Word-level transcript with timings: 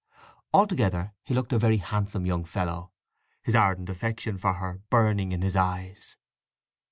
Altogether 0.51 1.13
he 1.21 1.35
looked 1.35 1.53
a 1.53 1.59
very 1.59 1.77
handsome 1.77 2.25
young 2.25 2.43
fellow, 2.43 2.91
his 3.43 3.53
ardent 3.53 3.87
affection 3.87 4.35
for 4.35 4.53
her 4.53 4.81
burning 4.89 5.31
in 5.31 5.43
his 5.43 5.55
eyes. 5.55 6.17